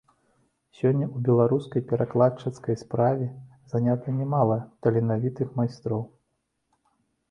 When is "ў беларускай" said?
1.07-1.85